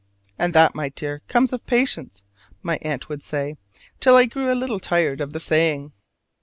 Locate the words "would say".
3.07-3.57